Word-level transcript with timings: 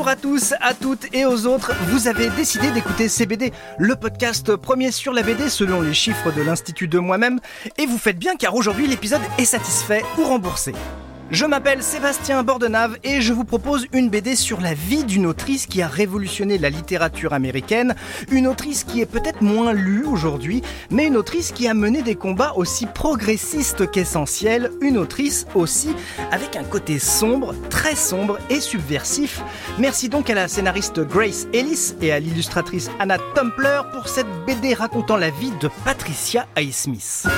Bonjour 0.00 0.12
à 0.12 0.16
tous, 0.16 0.54
à 0.62 0.72
toutes 0.72 1.14
et 1.14 1.26
aux 1.26 1.44
autres. 1.44 1.72
Vous 1.88 2.08
avez 2.08 2.30
décidé 2.30 2.70
d'écouter 2.70 3.06
CBD, 3.06 3.52
le 3.76 3.96
podcast 3.96 4.56
premier 4.56 4.92
sur 4.92 5.12
la 5.12 5.22
BD 5.22 5.50
selon 5.50 5.82
les 5.82 5.92
chiffres 5.92 6.32
de 6.32 6.40
l'Institut 6.40 6.88
de 6.88 6.98
moi-même. 6.98 7.38
Et 7.76 7.84
vous 7.84 7.98
faites 7.98 8.18
bien 8.18 8.36
car 8.36 8.54
aujourd'hui 8.54 8.86
l'épisode 8.86 9.20
est 9.36 9.44
satisfait 9.44 10.02
ou 10.16 10.24
remboursé. 10.24 10.72
Je 11.30 11.46
m'appelle 11.46 11.80
Sébastien 11.80 12.42
Bordenave 12.42 12.98
et 13.04 13.20
je 13.20 13.32
vous 13.32 13.44
propose 13.44 13.86
une 13.92 14.10
BD 14.10 14.34
sur 14.34 14.60
la 14.60 14.74
vie 14.74 15.04
d'une 15.04 15.26
autrice 15.26 15.66
qui 15.66 15.80
a 15.80 15.86
révolutionné 15.86 16.58
la 16.58 16.70
littérature 16.70 17.32
américaine, 17.32 17.94
une 18.32 18.48
autrice 18.48 18.82
qui 18.82 19.00
est 19.00 19.06
peut-être 19.06 19.40
moins 19.40 19.72
lue 19.72 20.04
aujourd'hui, 20.04 20.60
mais 20.90 21.06
une 21.06 21.16
autrice 21.16 21.52
qui 21.52 21.68
a 21.68 21.74
mené 21.74 22.02
des 22.02 22.16
combats 22.16 22.54
aussi 22.56 22.86
progressistes 22.86 23.88
qu'essentiels, 23.88 24.72
une 24.80 24.98
autrice 24.98 25.46
aussi 25.54 25.94
avec 26.32 26.56
un 26.56 26.64
côté 26.64 26.98
sombre, 26.98 27.54
très 27.68 27.94
sombre 27.94 28.38
et 28.50 28.58
subversif. 28.58 29.40
Merci 29.78 30.08
donc 30.08 30.30
à 30.30 30.34
la 30.34 30.48
scénariste 30.48 30.98
Grace 30.98 31.46
Ellis 31.52 31.94
et 32.00 32.10
à 32.10 32.18
l'illustratrice 32.18 32.90
Anna 32.98 33.18
Tumpler 33.36 33.82
pour 33.92 34.08
cette 34.08 34.26
BD 34.48 34.74
racontant 34.74 35.16
la 35.16 35.30
vie 35.30 35.52
de 35.60 35.70
Patricia 35.84 36.48
Highsmith. 36.56 37.28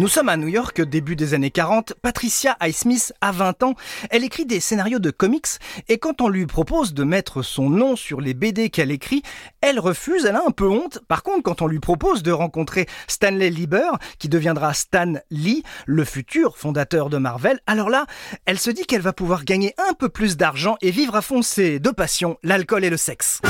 Nous 0.00 0.08
sommes 0.08 0.30
à 0.30 0.38
New 0.38 0.48
York, 0.48 0.80
début 0.80 1.14
des 1.14 1.34
années 1.34 1.50
40. 1.50 1.92
Patricia 2.00 2.56
Highsmith 2.58 3.12
a 3.20 3.32
20 3.32 3.62
ans. 3.64 3.74
Elle 4.08 4.24
écrit 4.24 4.46
des 4.46 4.58
scénarios 4.58 4.98
de 4.98 5.10
comics 5.10 5.58
et 5.90 5.98
quand 5.98 6.22
on 6.22 6.30
lui 6.30 6.46
propose 6.46 6.94
de 6.94 7.04
mettre 7.04 7.42
son 7.42 7.68
nom 7.68 7.96
sur 7.96 8.22
les 8.22 8.32
BD 8.32 8.70
qu'elle 8.70 8.92
écrit, 8.92 9.22
elle 9.60 9.78
refuse, 9.78 10.24
elle 10.24 10.36
a 10.36 10.42
un 10.46 10.52
peu 10.52 10.66
honte. 10.66 11.00
Par 11.06 11.22
contre, 11.22 11.42
quand 11.42 11.60
on 11.60 11.66
lui 11.66 11.80
propose 11.80 12.22
de 12.22 12.32
rencontrer 12.32 12.86
Stanley 13.08 13.50
Lieber, 13.50 13.90
qui 14.18 14.30
deviendra 14.30 14.72
Stan 14.72 15.16
Lee, 15.30 15.64
le 15.84 16.06
futur 16.06 16.56
fondateur 16.56 17.10
de 17.10 17.18
Marvel, 17.18 17.60
alors 17.66 17.90
là, 17.90 18.06
elle 18.46 18.58
se 18.58 18.70
dit 18.70 18.86
qu'elle 18.86 19.02
va 19.02 19.12
pouvoir 19.12 19.44
gagner 19.44 19.74
un 19.86 19.92
peu 19.92 20.08
plus 20.08 20.38
d'argent 20.38 20.78
et 20.80 20.92
vivre 20.92 21.14
à 21.14 21.20
fond 21.20 21.42
ses 21.42 21.78
deux 21.78 21.92
passions, 21.92 22.38
l'alcool 22.42 22.86
et 22.86 22.90
le 22.90 22.96
sexe. 22.96 23.42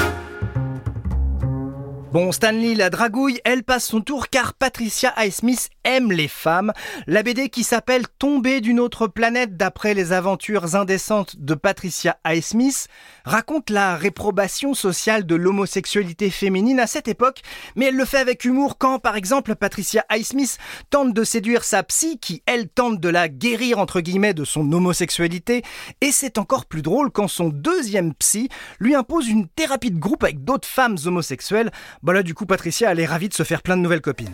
Bon, 2.12 2.32
Stanley 2.32 2.74
la 2.74 2.90
dragouille, 2.90 3.38
elle 3.44 3.62
passe 3.62 3.84
son 3.84 4.00
tour 4.00 4.30
car 4.30 4.54
Patricia 4.54 5.12
Highsmith 5.16 5.70
aime 5.84 6.10
les 6.10 6.26
femmes. 6.26 6.72
La 7.06 7.22
BD 7.22 7.50
qui 7.50 7.62
s'appelle 7.62 8.02
Tomber 8.18 8.60
d'une 8.60 8.80
autre 8.80 9.06
planète 9.06 9.56
d'après 9.56 9.94
les 9.94 10.10
aventures 10.10 10.74
indécentes 10.74 11.36
de 11.38 11.54
Patricia 11.54 12.18
Highsmith 12.24 12.88
raconte 13.24 13.70
la 13.70 13.94
réprobation 13.94 14.74
sociale 14.74 15.24
de 15.24 15.36
l'homosexualité 15.36 16.30
féminine 16.30 16.80
à 16.80 16.88
cette 16.88 17.06
époque, 17.06 17.42
mais 17.76 17.86
elle 17.86 17.96
le 17.96 18.04
fait 18.04 18.18
avec 18.18 18.44
humour 18.44 18.76
quand, 18.76 18.98
par 18.98 19.14
exemple, 19.14 19.54
Patricia 19.54 20.04
Highsmith 20.08 20.58
tente 20.90 21.14
de 21.14 21.22
séduire 21.22 21.62
sa 21.62 21.84
psy 21.84 22.18
qui, 22.18 22.42
elle, 22.44 22.68
tente 22.68 22.98
de 22.98 23.08
la 23.08 23.28
guérir 23.28 23.78
entre 23.78 24.00
guillemets 24.00 24.34
de 24.34 24.44
son 24.44 24.72
homosexualité. 24.72 25.62
Et 26.00 26.10
c'est 26.10 26.38
encore 26.38 26.66
plus 26.66 26.82
drôle 26.82 27.12
quand 27.12 27.28
son 27.28 27.50
deuxième 27.50 28.14
psy 28.14 28.48
lui 28.80 28.96
impose 28.96 29.28
une 29.28 29.46
thérapie 29.46 29.92
de 29.92 30.00
groupe 30.00 30.24
avec 30.24 30.42
d'autres 30.42 30.66
femmes 30.66 30.96
homosexuelles 31.06 31.70
bah 32.02 32.12
là, 32.12 32.22
du 32.22 32.34
coup, 32.34 32.46
Patricia, 32.46 32.90
elle 32.90 33.00
est 33.00 33.06
ravie 33.06 33.28
de 33.28 33.34
se 33.34 33.42
faire 33.42 33.62
plein 33.62 33.76
de 33.76 33.82
nouvelles 33.82 34.00
copines. 34.00 34.32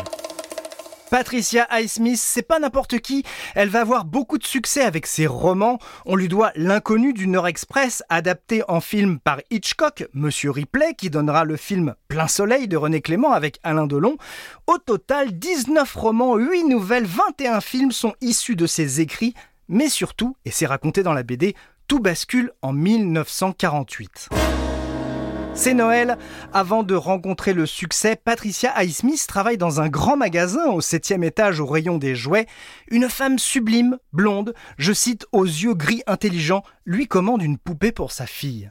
Patricia 1.10 1.66
Highsmith, 1.70 2.18
c'est 2.18 2.42
pas 2.42 2.58
n'importe 2.58 2.98
qui. 2.98 3.22
Elle 3.54 3.68
va 3.68 3.80
avoir 3.80 4.04
beaucoup 4.04 4.38
de 4.38 4.46
succès 4.46 4.82
avec 4.82 5.06
ses 5.06 5.26
romans. 5.26 5.78
On 6.04 6.16
lui 6.16 6.28
doit 6.28 6.50
L'inconnu 6.56 7.12
du 7.12 7.28
Nord 7.28 7.46
Express, 7.46 8.02
adapté 8.08 8.62
en 8.66 8.80
film 8.80 9.20
par 9.20 9.40
Hitchcock, 9.50 10.08
Monsieur 10.14 10.50
Ripley, 10.50 10.94
qui 10.94 11.08
donnera 11.08 11.44
le 11.44 11.56
film 11.56 11.94
Plein 12.08 12.26
Soleil 12.26 12.66
de 12.66 12.76
René 12.76 13.00
Clément 13.00 13.32
avec 13.32 13.60
Alain 13.62 13.86
Delon. 13.86 14.16
Au 14.66 14.78
total, 14.78 15.32
19 15.32 15.94
romans, 15.94 16.36
8 16.36 16.64
nouvelles, 16.64 17.06
21 17.06 17.60
films 17.60 17.92
sont 17.92 18.14
issus 18.20 18.56
de 18.56 18.66
ses 18.66 19.00
écrits. 19.00 19.34
Mais 19.68 19.88
surtout, 19.88 20.36
et 20.44 20.50
c'est 20.50 20.66
raconté 20.66 21.02
dans 21.02 21.14
la 21.14 21.22
BD, 21.22 21.54
tout 21.86 22.00
bascule 22.00 22.50
en 22.62 22.72
1948. 22.72 24.28
C'est 25.56 25.72
Noël. 25.72 26.18
Avant 26.52 26.82
de 26.82 26.94
rencontrer 26.94 27.54
le 27.54 27.64
succès, 27.64 28.14
Patricia 28.14 28.70
Highsmith 28.76 29.26
travaille 29.26 29.56
dans 29.56 29.80
un 29.80 29.88
grand 29.88 30.16
magasin 30.16 30.66
au 30.66 30.82
septième 30.82 31.24
étage 31.24 31.60
au 31.60 31.66
rayon 31.66 31.96
des 31.96 32.14
jouets. 32.14 32.46
Une 32.90 33.08
femme 33.08 33.38
sublime, 33.38 33.98
blonde, 34.12 34.54
je 34.76 34.92
cite, 34.92 35.26
aux 35.32 35.44
yeux 35.44 35.74
gris 35.74 36.02
intelligents, 36.06 36.62
lui 36.84 37.08
commande 37.08 37.42
une 37.42 37.58
poupée 37.58 37.90
pour 37.90 38.12
sa 38.12 38.26
fille. 38.26 38.70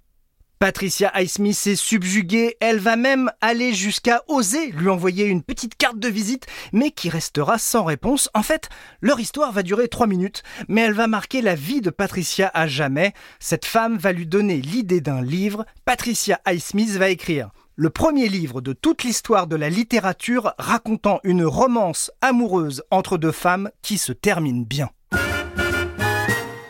Patricia 0.58 1.10
Highsmith 1.14 1.68
est 1.68 1.76
subjuguée, 1.76 2.56
elle 2.62 2.80
va 2.80 2.96
même 2.96 3.30
aller 3.42 3.74
jusqu'à 3.74 4.24
oser 4.30 4.72
lui 4.72 4.88
envoyer 4.88 5.26
une 5.26 5.44
petite 5.44 5.76
carte 5.76 6.00
de 6.00 6.08
visite, 6.08 6.46
mais 6.72 6.92
qui 6.92 7.10
restera 7.10 7.58
sans 7.58 7.84
réponse. 7.84 8.30
En 8.34 8.42
fait, 8.42 8.70
leur 9.02 9.20
histoire 9.20 9.52
va 9.52 9.64
durer 9.64 9.90
trois 9.90 10.08
minutes, 10.08 10.44
mais 10.70 10.82
elle 10.82 10.94
va 10.94 11.08
marquer 11.08 11.42
la 11.42 11.56
vie 11.56 11.82
de 11.82 11.90
Patricia 11.90 12.50
à 12.54 12.68
jamais. 12.68 13.14
Cette 13.40 13.66
femme 13.66 13.98
va 13.98 14.14
lui 14.14 14.28
donner 14.28 14.62
l'idée 14.62 15.02
d'un 15.02 15.22
livre. 15.22 15.66
Patricia 15.84 16.40
Highsmith 16.46 16.92
va 16.92 17.10
écrire 17.10 17.50
le 17.76 17.90
premier 17.90 18.30
livre 18.30 18.62
de 18.62 18.72
toute 18.72 19.04
l'histoire 19.04 19.48
de 19.48 19.58
la 19.58 19.70
littérature 19.70 20.54
racontant 20.58 21.20
une 21.26 21.44
romance 21.44 22.10
amoureuse 22.22 22.84
entre 22.90 23.18
deux 23.18 23.34
femmes 23.34 23.70
qui 23.82 23.98
se 23.98 24.14
termine 24.14 24.64
bien. 24.64 24.90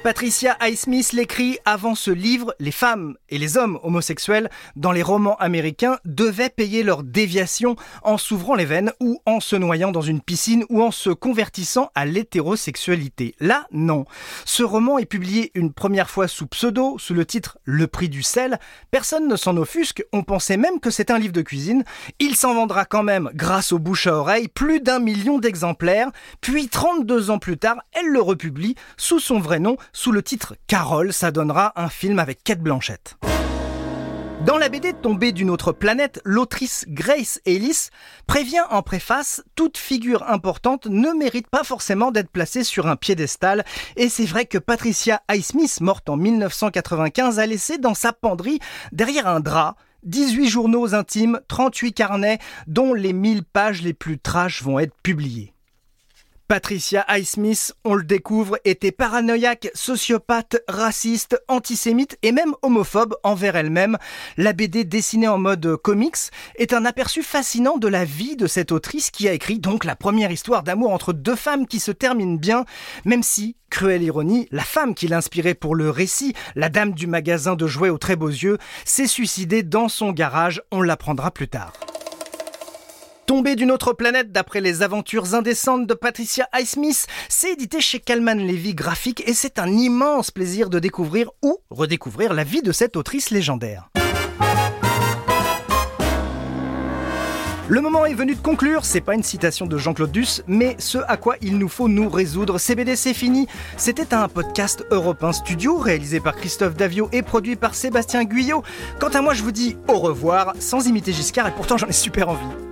Patricia 0.05 0.55
Highsmith 0.59 1.13
l'écrit 1.13 1.57
avant 1.65 1.95
ce 1.95 2.11
livre, 2.11 2.53
les 2.59 2.69
femmes 2.69 3.15
et 3.29 3.39
les 3.39 3.57
hommes 3.57 3.79
homosexuels 3.81 4.51
dans 4.75 4.91
les 4.91 5.01
romans 5.01 5.35
américains 5.37 5.97
devaient 6.05 6.51
payer 6.51 6.83
leur 6.83 7.01
déviation 7.01 7.75
en 8.03 8.19
s'ouvrant 8.19 8.53
les 8.53 8.65
veines 8.65 8.91
ou 8.99 9.19
en 9.25 9.39
se 9.39 9.55
noyant 9.55 9.91
dans 9.91 10.03
une 10.03 10.21
piscine 10.21 10.63
ou 10.69 10.83
en 10.83 10.91
se 10.91 11.09
convertissant 11.09 11.89
à 11.95 12.05
l'hétérosexualité. 12.05 13.33
Là, 13.39 13.65
non. 13.71 14.05
Ce 14.45 14.61
roman 14.61 14.99
est 14.99 15.07
publié 15.07 15.49
une 15.55 15.73
première 15.73 16.11
fois 16.11 16.27
sous 16.27 16.45
pseudo, 16.45 16.99
sous 16.99 17.15
le 17.15 17.25
titre 17.25 17.57
Le 17.63 17.87
prix 17.87 18.07
du 18.07 18.21
sel. 18.21 18.59
Personne 18.91 19.27
ne 19.27 19.35
s'en 19.35 19.57
offusque, 19.57 20.05
on 20.13 20.21
pensait 20.21 20.57
même 20.57 20.79
que 20.79 20.91
c'est 20.91 21.09
un 21.09 21.17
livre 21.17 21.33
de 21.33 21.41
cuisine. 21.41 21.83
Il 22.19 22.35
s'en 22.35 22.53
vendra 22.53 22.85
quand 22.85 23.01
même, 23.01 23.31
grâce 23.33 23.71
aux 23.71 23.79
bouche 23.79 24.05
à 24.05 24.13
oreille, 24.13 24.49
plus 24.49 24.81
d'un 24.81 24.99
million 24.99 25.39
d'exemplaires. 25.39 26.11
Puis 26.41 26.67
32 26.67 27.31
ans 27.31 27.39
plus 27.39 27.57
tard, 27.57 27.77
elle 27.93 28.09
le 28.09 28.21
republie 28.21 28.75
sous 28.97 29.19
son 29.19 29.39
vrai 29.39 29.57
nom, 29.57 29.77
sous 29.95 30.11
le 30.11 30.21
titre 30.21 30.55
Carole, 30.67 31.13
ça 31.13 31.31
donnera 31.31 31.71
un 31.77 31.87
film 31.87 32.19
avec 32.19 32.43
Kate 32.43 32.59
Blanchett. 32.59 33.15
Dans 34.45 34.57
la 34.57 34.67
BD 34.67 34.91
Tombée 34.93 35.31
d'une 35.31 35.49
autre 35.49 35.71
planète, 35.71 36.21
l'autrice 36.25 36.85
Grace 36.89 37.39
Ellis 37.45 37.87
prévient 38.27 38.61
en 38.69 38.83
préface 38.83 39.41
toute 39.55 39.77
figure 39.77 40.29
importante 40.29 40.85
ne 40.87 41.11
mérite 41.13 41.47
pas 41.47 41.63
forcément 41.63 42.11
d'être 42.11 42.29
placée 42.29 42.65
sur 42.65 42.87
un 42.87 42.97
piédestal. 42.97 43.63
Et 43.95 44.09
c'est 44.09 44.25
vrai 44.25 44.45
que 44.45 44.57
Patricia 44.57 45.21
Highsmith, 45.29 45.79
morte 45.79 46.09
en 46.09 46.17
1995, 46.17 47.39
a 47.39 47.45
laissé 47.45 47.77
dans 47.77 47.95
sa 47.95 48.11
penderie, 48.11 48.59
derrière 48.91 49.27
un 49.27 49.39
drap, 49.39 49.77
18 50.03 50.47
journaux 50.47 50.93
intimes, 50.93 51.39
38 51.47 51.93
carnets, 51.93 52.39
dont 52.67 52.93
les 52.93 53.13
1000 53.13 53.43
pages 53.43 53.81
les 53.81 53.93
plus 53.93 54.19
trash 54.19 54.61
vont 54.61 54.77
être 54.77 54.93
publiées. 55.01 55.54
Patricia 56.47 57.03
Highsmith, 57.07 57.73
on 57.83 57.95
le 57.95 58.03
découvre, 58.03 58.59
était 58.65 58.91
paranoïaque, 58.91 59.71
sociopathe, 59.73 60.61
raciste, 60.67 61.41
antisémite 61.47 62.19
et 62.21 62.31
même 62.31 62.53
homophobe 62.61 63.15
envers 63.23 63.55
elle-même. 63.55 63.97
La 64.37 64.53
BD 64.53 64.83
dessinée 64.83 65.27
en 65.27 65.39
mode 65.39 65.75
comics 65.77 66.29
est 66.57 66.73
un 66.73 66.85
aperçu 66.85 67.23
fascinant 67.23 67.77
de 67.77 67.87
la 67.87 68.05
vie 68.05 68.35
de 68.35 68.45
cette 68.45 68.71
autrice 68.71 69.09
qui 69.09 69.27
a 69.27 69.33
écrit 69.33 69.57
donc 69.57 69.85
la 69.85 69.95
première 69.95 70.29
histoire 70.29 70.61
d'amour 70.61 70.91
entre 70.91 71.13
deux 71.13 71.35
femmes 71.35 71.65
qui 71.65 71.79
se 71.79 71.91
termine 71.91 72.37
bien, 72.37 72.65
même 73.05 73.23
si, 73.23 73.55
cruelle 73.71 74.03
ironie, 74.03 74.47
la 74.51 74.63
femme 74.63 74.93
qui 74.93 75.07
l'inspirait 75.07 75.55
pour 75.55 75.73
le 75.73 75.89
récit, 75.89 76.35
la 76.55 76.69
dame 76.69 76.93
du 76.93 77.07
magasin 77.07 77.55
de 77.55 77.65
jouets 77.65 77.89
aux 77.89 77.97
très 77.97 78.15
beaux 78.15 78.29
yeux, 78.29 78.59
s'est 78.85 79.07
suicidée 79.07 79.63
dans 79.63 79.89
son 79.89 80.11
garage, 80.11 80.61
on 80.71 80.83
l'apprendra 80.83 81.31
plus 81.31 81.47
tard. 81.47 81.73
Tombé 83.25 83.55
d'une 83.55 83.71
autre 83.71 83.93
planète 83.93 84.31
d'après 84.31 84.61
les 84.61 84.83
aventures 84.83 85.33
indécentes 85.33 85.87
de 85.87 85.95
Patricia 85.95 86.47
Highsmith, 86.51 87.07
c'est 87.27 87.53
édité 87.53 87.81
chez 87.81 87.99
Calman 87.99 88.35
Levy 88.35 88.75
Graphique 88.75 89.27
et 89.27 89.33
c'est 89.33 89.57
un 89.57 89.71
immense 89.71 90.29
plaisir 90.29 90.69
de 90.69 90.77
découvrir 90.77 91.31
ou 91.41 91.57
redécouvrir 91.71 92.35
la 92.35 92.43
vie 92.43 92.61
de 92.61 92.71
cette 92.71 92.95
autrice 92.95 93.31
légendaire. 93.31 93.89
Le 97.67 97.81
moment 97.81 98.05
est 98.05 98.13
venu 98.13 98.35
de 98.35 98.41
conclure, 98.41 98.85
c'est 98.85 99.01
pas 99.01 99.15
une 99.15 99.23
citation 99.23 99.65
de 99.65 99.75
Jean-Claude 99.75 100.11
Duss, 100.11 100.43
mais 100.45 100.75
ce 100.77 100.99
à 101.07 101.17
quoi 101.17 101.35
il 101.41 101.57
nous 101.57 101.67
faut 101.67 101.87
nous 101.87 102.09
résoudre. 102.09 102.59
CBD 102.59 102.95
c'est 102.95 103.15
fini. 103.15 103.47
C'était 103.75 104.13
un 104.13 104.27
podcast 104.29 104.85
Europe 104.91 105.25
Studio 105.31 105.77
réalisé 105.77 106.19
par 106.19 106.35
Christophe 106.35 106.75
Davio 106.75 107.09
et 107.11 107.23
produit 107.23 107.55
par 107.55 107.73
Sébastien 107.73 108.23
Guyot. 108.23 108.61
Quant 108.99 109.09
à 109.09 109.21
moi, 109.21 109.33
je 109.33 109.41
vous 109.41 109.51
dis 109.51 109.77
au 109.87 109.97
revoir, 109.97 110.53
sans 110.59 110.85
imiter 110.87 111.11
Giscard 111.11 111.47
et 111.47 111.55
pourtant 111.55 111.77
j'en 111.77 111.87
ai 111.87 111.91
super 111.91 112.29
envie. 112.29 112.64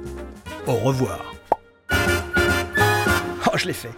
Au 0.65 0.75
revoir. 0.75 1.33
Oh, 1.92 3.57
je 3.57 3.68
l'ai 3.68 3.74
fait. 3.74 3.92